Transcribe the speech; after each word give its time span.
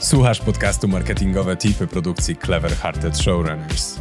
Słuchasz 0.00 0.40
podcastu 0.40 0.88
Marketingowe 0.88 1.56
Tipy 1.56 1.86
produkcji 1.86 2.36
Clever 2.36 2.72
Hearted 2.72 3.18
Showrunners. 3.18 4.00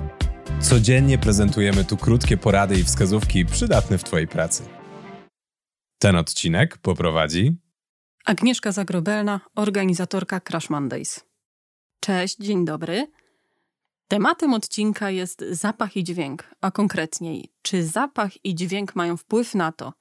Codziennie 0.61 1.17
prezentujemy 1.17 1.85
tu 1.85 1.97
krótkie 1.97 2.37
porady 2.37 2.79
i 2.79 2.83
wskazówki 2.83 3.45
przydatne 3.45 3.97
w 3.97 4.03
Twojej 4.03 4.27
pracy. 4.27 4.63
Ten 5.99 6.15
odcinek 6.15 6.77
poprowadzi 6.77 7.57
Agnieszka 8.25 8.71
Zagrobelna, 8.71 9.39
organizatorka 9.55 10.39
Crash 10.39 10.69
Mondays. 10.69 11.25
Cześć, 11.99 12.37
dzień 12.37 12.65
dobry. 12.65 13.07
Tematem 14.07 14.53
odcinka 14.53 15.09
jest 15.09 15.45
zapach 15.51 15.97
i 15.97 16.03
dźwięk, 16.03 16.43
a 16.61 16.71
konkretniej, 16.71 17.51
czy 17.61 17.83
zapach 17.83 18.45
i 18.45 18.55
dźwięk 18.55 18.95
mają 18.95 19.17
wpływ 19.17 19.55
na 19.55 19.71
to, 19.71 19.93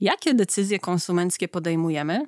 jakie 0.00 0.34
decyzje 0.34 0.78
konsumenckie 0.78 1.48
podejmujemy? 1.48 2.26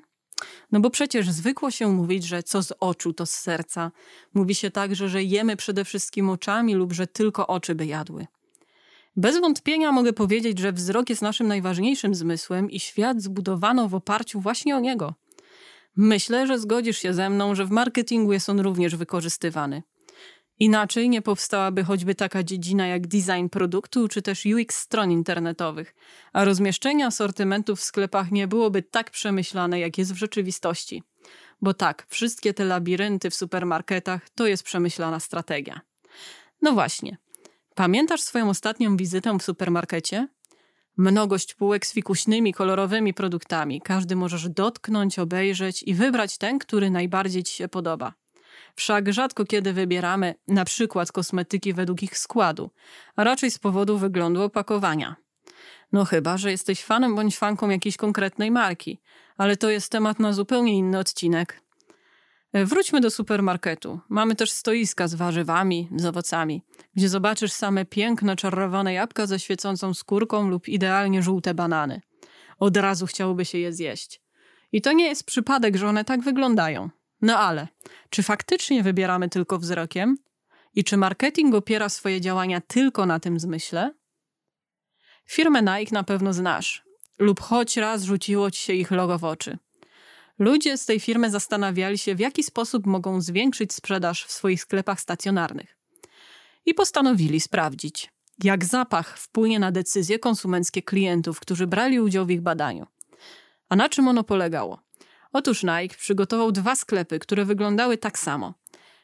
No 0.72 0.80
bo 0.80 0.90
przecież 0.90 1.30
zwykło 1.30 1.70
się 1.70 1.88
mówić, 1.88 2.24
że 2.24 2.42
co 2.42 2.62
z 2.62 2.72
oczu, 2.80 3.12
to 3.12 3.26
z 3.26 3.30
serca. 3.30 3.90
Mówi 4.34 4.54
się 4.54 4.70
także, 4.70 5.08
że 5.08 5.22
jemy 5.22 5.56
przede 5.56 5.84
wszystkim 5.84 6.30
oczami 6.30 6.74
lub 6.74 6.92
że 6.92 7.06
tylko 7.06 7.46
oczy 7.46 7.74
by 7.74 7.86
jadły. 7.86 8.26
Bez 9.16 9.40
wątpienia 9.40 9.92
mogę 9.92 10.12
powiedzieć, 10.12 10.58
że 10.58 10.72
wzrok 10.72 11.10
jest 11.10 11.22
naszym 11.22 11.48
najważniejszym 11.48 12.14
zmysłem 12.14 12.70
i 12.70 12.80
świat 12.80 13.22
zbudowano 13.22 13.88
w 13.88 13.94
oparciu 13.94 14.40
właśnie 14.40 14.76
o 14.76 14.80
niego. 14.80 15.14
Myślę, 15.96 16.46
że 16.46 16.58
zgodzisz 16.58 16.98
się 16.98 17.14
ze 17.14 17.30
mną, 17.30 17.54
że 17.54 17.64
w 17.64 17.70
marketingu 17.70 18.32
jest 18.32 18.48
on 18.48 18.60
również 18.60 18.96
wykorzystywany. 18.96 19.82
Inaczej 20.58 21.08
nie 21.08 21.22
powstałaby 21.22 21.84
choćby 21.84 22.14
taka 22.14 22.42
dziedzina 22.42 22.86
jak 22.86 23.06
design 23.06 23.48
produktu 23.50 24.08
czy 24.08 24.22
też 24.22 24.46
UX 24.46 24.76
stron 24.76 25.10
internetowych, 25.10 25.94
a 26.32 26.44
rozmieszczenie 26.44 27.06
asortymentu 27.06 27.76
w 27.76 27.82
sklepach 27.82 28.30
nie 28.30 28.48
byłoby 28.48 28.82
tak 28.82 29.10
przemyślane, 29.10 29.80
jak 29.80 29.98
jest 29.98 30.12
w 30.12 30.16
rzeczywistości. 30.16 31.02
Bo 31.62 31.74
tak, 31.74 32.06
wszystkie 32.08 32.54
te 32.54 32.64
labirynty 32.64 33.30
w 33.30 33.34
supermarketach 33.34 34.30
to 34.30 34.46
jest 34.46 34.62
przemyślana 34.62 35.20
strategia. 35.20 35.80
No 36.62 36.72
właśnie. 36.72 37.16
Pamiętasz 37.74 38.20
swoją 38.20 38.48
ostatnią 38.48 38.96
wizytę 38.96 39.38
w 39.38 39.42
supermarkecie? 39.42 40.28
Mnogość 40.96 41.54
półek 41.54 41.86
z 41.86 41.92
fikuśnymi, 41.92 42.52
kolorowymi 42.52 43.14
produktami. 43.14 43.80
Każdy 43.80 44.16
możesz 44.16 44.48
dotknąć, 44.48 45.18
obejrzeć 45.18 45.82
i 45.82 45.94
wybrać 45.94 46.38
ten, 46.38 46.58
który 46.58 46.90
najbardziej 46.90 47.42
ci 47.42 47.56
się 47.56 47.68
podoba. 47.68 48.21
Wszak 48.74 49.12
rzadko 49.12 49.44
kiedy 49.44 49.72
wybieramy 49.72 50.34
na 50.48 50.64
przykład 50.64 51.12
kosmetyki 51.12 51.72
według 51.72 52.02
ich 52.02 52.18
składu, 52.18 52.70
a 53.16 53.24
raczej 53.24 53.50
z 53.50 53.58
powodu 53.58 53.98
wyglądu 53.98 54.42
opakowania. 54.42 55.16
No 55.92 56.04
chyba, 56.04 56.36
że 56.36 56.50
jesteś 56.50 56.84
fanem 56.84 57.14
bądź 57.16 57.38
fanką 57.38 57.68
jakiejś 57.68 57.96
konkretnej 57.96 58.50
marki, 58.50 59.00
ale 59.36 59.56
to 59.56 59.70
jest 59.70 59.92
temat 59.92 60.18
na 60.18 60.32
zupełnie 60.32 60.78
inny 60.78 60.98
odcinek. 60.98 61.62
Wróćmy 62.54 63.00
do 63.00 63.10
supermarketu. 63.10 64.00
Mamy 64.08 64.36
też 64.36 64.50
stoiska 64.50 65.08
z 65.08 65.14
warzywami, 65.14 65.88
z 65.96 66.06
owocami, 66.06 66.62
gdzie 66.94 67.08
zobaczysz 67.08 67.52
same 67.52 67.84
piękne 67.84 68.36
czerwone 68.36 68.92
jabłka 68.92 69.26
ze 69.26 69.38
świecącą 69.38 69.94
skórką 69.94 70.48
lub 70.48 70.68
idealnie 70.68 71.22
żółte 71.22 71.54
banany. 71.54 72.00
Od 72.58 72.76
razu 72.76 73.06
chciałoby 73.06 73.44
się 73.44 73.58
je 73.58 73.72
zjeść. 73.72 74.20
I 74.72 74.82
to 74.82 74.92
nie 74.92 75.06
jest 75.06 75.24
przypadek, 75.24 75.76
że 75.76 75.88
one 75.88 76.04
tak 76.04 76.20
wyglądają. 76.20 76.90
No 77.22 77.38
ale, 77.38 77.68
czy 78.10 78.22
faktycznie 78.22 78.82
wybieramy 78.82 79.28
tylko 79.28 79.58
wzrokiem? 79.58 80.16
I 80.74 80.84
czy 80.84 80.96
marketing 80.96 81.54
opiera 81.54 81.88
swoje 81.88 82.20
działania 82.20 82.60
tylko 82.60 83.06
na 83.06 83.20
tym 83.20 83.40
zmyśle? 83.40 83.94
Firmę 85.28 85.62
Nike 85.62 85.94
na 85.94 86.02
pewno 86.02 86.32
znasz, 86.32 86.84
lub 87.18 87.40
choć 87.40 87.76
raz 87.76 88.02
rzuciło 88.02 88.50
ci 88.50 88.62
się 88.62 88.72
ich 88.72 88.90
logo 88.90 89.18
w 89.18 89.24
oczy. 89.24 89.58
Ludzie 90.38 90.78
z 90.78 90.86
tej 90.86 91.00
firmy 91.00 91.30
zastanawiali 91.30 91.98
się, 91.98 92.14
w 92.14 92.20
jaki 92.20 92.42
sposób 92.42 92.86
mogą 92.86 93.20
zwiększyć 93.20 93.72
sprzedaż 93.72 94.24
w 94.24 94.32
swoich 94.32 94.60
sklepach 94.60 95.00
stacjonarnych. 95.00 95.76
I 96.66 96.74
postanowili 96.74 97.40
sprawdzić, 97.40 98.10
jak 98.44 98.64
zapach 98.64 99.18
wpłynie 99.18 99.58
na 99.58 99.72
decyzje 99.72 100.18
konsumenckie 100.18 100.82
klientów, 100.82 101.40
którzy 101.40 101.66
brali 101.66 102.00
udział 102.00 102.26
w 102.26 102.30
ich 102.30 102.40
badaniu. 102.40 102.86
A 103.68 103.76
na 103.76 103.88
czym 103.88 104.08
ono 104.08 104.24
polegało? 104.24 104.82
Otóż 105.32 105.62
Nike 105.62 105.96
przygotował 105.96 106.52
dwa 106.52 106.76
sklepy, 106.76 107.18
które 107.18 107.44
wyglądały 107.44 107.98
tak 107.98 108.18
samo. 108.18 108.54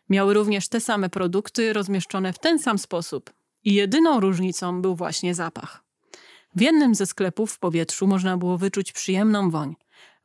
Miały 0.08 0.34
również 0.34 0.68
te 0.68 0.80
same 0.80 1.10
produkty 1.10 1.72
rozmieszczone 1.72 2.32
w 2.32 2.38
ten 2.38 2.58
sam 2.58 2.78
sposób. 2.78 3.32
I 3.64 3.74
jedyną 3.74 4.20
różnicą 4.20 4.82
był 4.82 4.96
właśnie 4.96 5.34
zapach. 5.34 5.84
W 6.54 6.60
jednym 6.60 6.94
ze 6.94 7.06
sklepów 7.06 7.52
w 7.52 7.58
powietrzu 7.58 8.06
można 8.06 8.36
było 8.36 8.58
wyczuć 8.58 8.92
przyjemną 8.92 9.50
woń, 9.50 9.76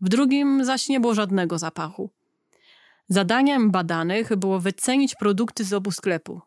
w 0.01 0.09
drugim 0.09 0.65
zaś 0.65 0.89
nie 0.89 0.99
było 0.99 1.13
żadnego 1.13 1.57
zapachu. 1.57 2.09
Zadaniem 3.07 3.71
badanych 3.71 4.35
było 4.35 4.59
wycenić 4.59 5.15
produkty 5.15 5.63
z 5.63 5.73
obu 5.73 5.91
sklepów. 5.91 6.41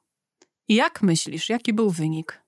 I 0.68 0.74
jak 0.74 1.02
myślisz, 1.02 1.48
jaki 1.48 1.72
był 1.72 1.90
wynik? 1.90 2.42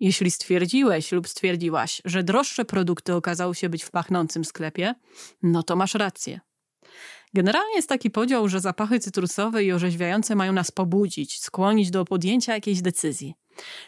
Jeśli 0.00 0.30
stwierdziłeś 0.30 1.12
lub 1.12 1.28
stwierdziłaś, 1.28 2.02
że 2.04 2.22
droższe 2.22 2.64
produkty 2.64 3.14
okazały 3.14 3.54
się 3.54 3.68
być 3.68 3.84
w 3.84 3.90
pachnącym 3.90 4.44
sklepie, 4.44 4.94
no 5.42 5.62
to 5.62 5.76
masz 5.76 5.94
rację. 5.94 6.40
Generalnie 7.34 7.76
jest 7.76 7.88
taki 7.88 8.10
podział, 8.10 8.48
że 8.48 8.60
zapachy 8.60 8.98
cytrusowe 8.98 9.64
i 9.64 9.72
orzeźwiające 9.72 10.34
mają 10.34 10.52
nas 10.52 10.70
pobudzić, 10.70 11.40
skłonić 11.40 11.90
do 11.90 12.04
podjęcia 12.04 12.54
jakiejś 12.54 12.82
decyzji. 12.82 13.34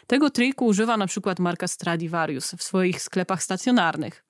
Tego 0.07 0.29
triku 0.29 0.65
używa 0.65 0.97
na 0.97 1.07
przykład 1.07 1.39
marka 1.39 1.67
Stradivarius 1.67 2.51
w 2.51 2.63
swoich 2.63 3.01
sklepach 3.01 3.43
stacjonarnych. 3.43 4.23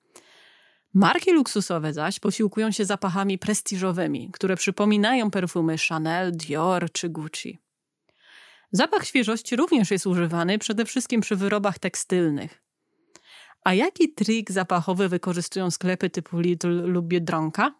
Marki 0.94 1.32
luksusowe 1.32 1.92
zaś 1.92 2.20
posiłkują 2.20 2.70
się 2.70 2.84
zapachami 2.84 3.38
prestiżowymi, 3.38 4.30
które 4.32 4.56
przypominają 4.56 5.30
perfumy 5.30 5.76
Chanel, 5.88 6.32
Dior 6.32 6.92
czy 6.92 7.08
Gucci. 7.08 7.61
Zapach 8.72 9.04
świeżości 9.04 9.56
również 9.56 9.90
jest 9.90 10.06
używany 10.06 10.58
przede 10.58 10.84
wszystkim 10.84 11.20
przy 11.20 11.36
wyrobach 11.36 11.78
tekstylnych. 11.78 12.62
A 13.64 13.74
jaki 13.74 14.14
trik 14.14 14.52
zapachowy 14.52 15.08
wykorzystują 15.08 15.70
sklepy 15.70 16.10
typu 16.10 16.40
Lidl 16.40 16.82
lub 16.84 17.06
Biedronka? 17.06 17.74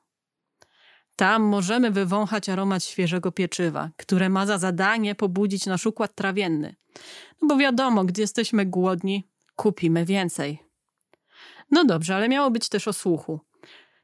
Tam 1.16 1.42
możemy 1.42 1.90
wywąchać 1.90 2.48
aromat 2.48 2.84
świeżego 2.84 3.32
pieczywa, 3.32 3.90
które 3.96 4.28
ma 4.28 4.46
za 4.46 4.58
zadanie 4.58 5.14
pobudzić 5.14 5.66
nasz 5.66 5.86
układ 5.86 6.14
trawienny. 6.14 6.76
No 7.42 7.48
bo 7.48 7.56
wiadomo, 7.56 8.04
gdy 8.04 8.20
jesteśmy 8.20 8.66
głodni, 8.66 9.28
kupimy 9.56 10.04
więcej. 10.04 10.58
No 11.70 11.84
dobrze, 11.84 12.16
ale 12.16 12.28
miało 12.28 12.50
być 12.50 12.68
też 12.68 12.88
o 12.88 12.92
słuchu. 12.92 13.40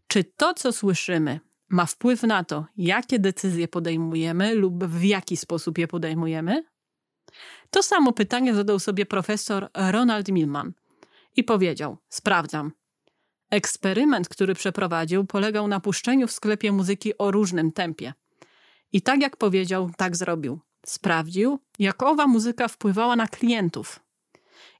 Czy 0.06 0.24
to, 0.24 0.54
co 0.54 0.72
słyszymy, 0.72 1.40
ma 1.68 1.86
wpływ 1.86 2.22
na 2.22 2.44
to, 2.44 2.66
jakie 2.76 3.18
decyzje 3.18 3.68
podejmujemy 3.68 4.54
lub 4.54 4.84
w 4.84 5.02
jaki 5.02 5.36
sposób 5.36 5.78
je 5.78 5.88
podejmujemy? 5.88 6.64
To 7.70 7.82
samo 7.82 8.12
pytanie 8.12 8.54
zadał 8.54 8.78
sobie 8.78 9.06
profesor 9.06 9.68
Ronald 9.74 10.28
Milman 10.28 10.72
i 11.36 11.44
powiedział: 11.44 11.96
Sprawdzam. 12.08 12.72
Eksperyment, 13.50 14.28
który 14.28 14.54
przeprowadził, 14.54 15.24
polegał 15.24 15.68
na 15.68 15.80
puszczeniu 15.80 16.26
w 16.26 16.32
sklepie 16.32 16.72
muzyki 16.72 17.18
o 17.18 17.30
różnym 17.30 17.72
tempie. 17.72 18.12
I 18.92 19.02
tak 19.02 19.20
jak 19.20 19.36
powiedział, 19.36 19.90
tak 19.96 20.16
zrobił. 20.16 20.60
Sprawdził, 20.86 21.58
jak 21.78 22.02
owa 22.02 22.26
muzyka 22.26 22.68
wpływała 22.68 23.16
na 23.16 23.26
klientów. 23.26 24.00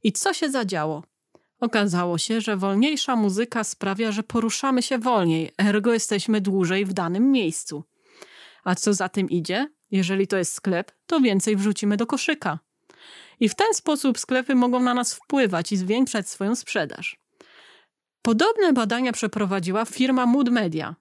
I 0.03 0.13
co 0.13 0.35
się 0.35 0.51
zadziało? 0.51 1.05
Okazało 1.61 2.19
się, 2.19 2.41
że 2.41 2.57
wolniejsza 2.57 3.17
muzyka 3.17 3.65
sprawia, 3.65 4.13
że 4.13 4.23
poruszamy 4.23 4.83
się 4.83 4.99
wolniej, 4.99 5.51
ergo 5.59 5.93
jesteśmy 5.93 6.41
dłużej 6.41 6.85
w 6.85 6.93
danym 6.93 7.33
miejscu. 7.33 7.85
A 8.65 8.75
co 8.75 8.95
za 8.95 9.09
tym 9.09 9.31
idzie? 9.31 9.69
Jeżeli 9.91 10.27
to 10.27 10.37
jest 10.37 10.53
sklep, 10.53 10.93
to 11.07 11.21
więcej 11.21 11.57
wrzucimy 11.57 11.97
do 11.97 12.07
koszyka. 12.07 12.59
I 13.41 13.49
w 13.49 13.55
ten 13.55 13.75
sposób 13.75 14.19
sklepy 14.19 14.55
mogą 14.55 14.81
na 14.81 14.95
nas 14.95 15.15
wpływać 15.15 15.73
i 15.73 15.77
zwiększać 15.77 16.29
swoją 16.29 16.55
sprzedaż. 16.55 17.17
Podobne 18.23 18.73
badania 18.73 19.13
przeprowadziła 19.13 19.85
firma 19.85 20.27
Mood 20.27 20.49
Media. 20.49 20.97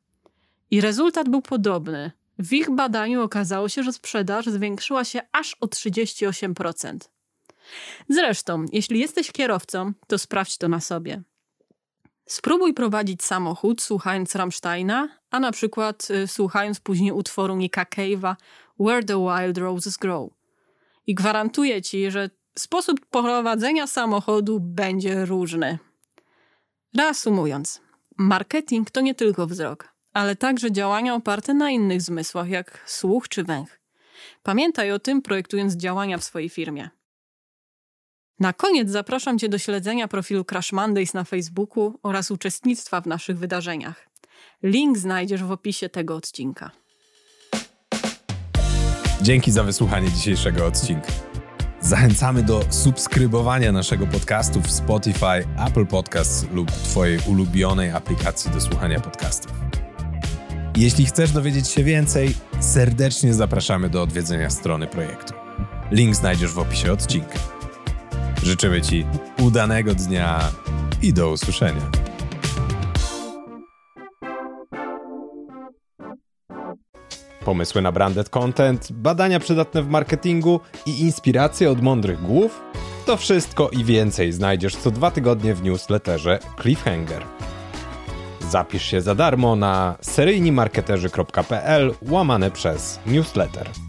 I 0.71 0.81
rezultat 0.81 1.29
był 1.29 1.41
podobny. 1.41 2.12
W 2.39 2.53
ich 2.53 2.69
badaniu 2.71 3.21
okazało 3.21 3.69
się, 3.69 3.83
że 3.83 3.94
sprzedaż 3.94 4.45
zwiększyła 4.45 5.03
się 5.03 5.19
aż 5.31 5.53
o 5.53 5.65
38%. 5.65 6.97
Zresztą, 8.09 8.65
jeśli 8.71 9.00
jesteś 9.00 9.31
kierowcą, 9.31 9.94
to 10.07 10.17
sprawdź 10.17 10.57
to 10.57 10.67
na 10.67 10.81
sobie. 10.81 11.21
Spróbuj 12.25 12.73
prowadzić 12.73 13.23
samochód 13.23 13.81
słuchając 13.81 14.35
Rammsteina, 14.35 15.09
a 15.31 15.39
na 15.39 15.51
przykład 15.51 16.07
y, 16.09 16.27
słuchając 16.27 16.79
później 16.79 17.12
utworu 17.12 17.56
Nika 17.56 17.83
Cave'a 17.83 18.35
Where 18.79 19.03
the 19.03 19.19
Wild 19.19 19.57
Roses 19.57 19.97
Grow. 19.97 20.37
I 21.07 21.15
gwarantuję 21.15 21.81
ci, 21.81 22.12
że 22.12 22.30
sposób 22.57 23.06
prowadzenia 23.06 23.88
samochodu 23.88 24.59
będzie 24.59 25.25
różny. 25.25 25.80
Reasumując, 26.98 27.81
marketing 28.18 28.92
to 28.92 29.01
nie 29.01 29.15
tylko 29.15 29.48
wzrok, 29.48 29.94
ale 30.13 30.36
także 30.36 30.71
działania 30.71 31.15
oparte 31.15 31.54
na 31.54 31.71
innych 31.71 32.01
zmysłach, 32.01 32.50
jak 32.50 32.83
słuch 32.86 33.30
czy 33.30 33.44
węch. 33.44 33.80
Pamiętaj 34.44 34.92
o 34.92 35.00
tym, 35.00 35.21
projektując 35.21 35.75
działania 35.75 36.18
w 36.18 36.24
swojej 36.24 36.50
firmie. 36.50 36.89
Na 38.39 38.53
koniec 38.53 38.89
zapraszam 38.89 39.39
Cię 39.39 39.50
do 39.50 39.57
śledzenia 39.57 40.07
profilu 40.07 40.45
Crash 40.45 40.71
Mondays 40.71 41.13
na 41.13 41.24
Facebooku 41.24 42.00
oraz 42.03 42.31
uczestnictwa 42.31 43.01
w 43.01 43.07
naszych 43.07 43.38
wydarzeniach. 43.38 44.10
Link 44.63 44.98
znajdziesz 44.98 45.44
w 45.44 45.51
opisie 45.51 45.89
tego 45.89 46.15
odcinka. 46.15 46.71
Dzięki 49.21 49.51
za 49.51 49.63
wysłuchanie 49.63 50.11
dzisiejszego 50.11 50.65
odcinka. 50.65 51.11
Zachęcamy 51.81 52.43
do 52.43 52.61
subskrybowania 52.69 53.71
naszego 53.71 54.07
podcastu 54.07 54.61
w 54.61 54.71
Spotify, 54.71 55.47
Apple 55.67 55.85
Podcasts 55.85 56.45
lub 56.51 56.71
Twojej 56.71 57.19
ulubionej 57.27 57.91
aplikacji 57.91 58.51
do 58.51 58.61
słuchania 58.61 58.99
podcastów. 58.99 59.51
Jeśli 60.75 61.05
chcesz 61.05 61.31
dowiedzieć 61.31 61.67
się 61.67 61.83
więcej, 61.83 62.35
serdecznie 62.59 63.33
zapraszamy 63.33 63.89
do 63.89 64.01
odwiedzenia 64.01 64.49
strony 64.49 64.87
projektu. 64.87 65.33
Link 65.91 66.15
znajdziesz 66.15 66.51
w 66.51 66.59
opisie 66.59 66.91
odcinka. 66.91 67.39
Życzymy 68.43 68.81
Ci 68.81 69.05
udanego 69.39 69.95
dnia 69.95 70.51
i 71.01 71.13
do 71.13 71.29
usłyszenia. 71.29 72.06
Pomysły 77.47 77.81
na 77.81 77.91
branded 77.91 78.29
content, 78.29 78.91
badania 78.91 79.39
przydatne 79.39 79.83
w 79.83 79.89
marketingu 79.89 80.59
i 80.85 81.01
inspiracje 81.01 81.71
od 81.71 81.81
mądrych 81.81 82.21
głów? 82.21 82.61
To 83.05 83.17
wszystko 83.17 83.69
i 83.69 83.83
więcej 83.83 84.31
znajdziesz 84.33 84.75
co 84.75 84.91
dwa 84.91 85.11
tygodnie 85.11 85.53
w 85.53 85.63
newsletterze 85.63 86.39
Cliffhanger. 86.61 87.23
Zapisz 88.49 88.83
się 88.83 89.01
za 89.01 89.15
darmo 89.15 89.55
na 89.55 89.95
seryjnimarketerzy.pl 90.01 91.94
łamane 92.01 92.51
przez 92.51 92.99
newsletter. 93.05 93.87